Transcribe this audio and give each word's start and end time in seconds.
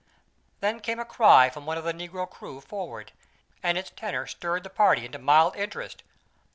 Then 0.61 0.79
came 0.79 0.97
a 0.99 1.05
cry 1.05 1.51
from 1.51 1.67
one 1.67 1.77
of 1.77 1.83
the 1.83 1.93
negro 1.93 2.27
crew 2.27 2.59
forward, 2.59 3.11
and 3.61 3.77
its 3.77 3.91
tenor 3.91 4.25
stirred 4.25 4.63
the 4.63 4.69
party 4.71 5.05
into 5.05 5.19
mild 5.19 5.55
interest. 5.55 6.01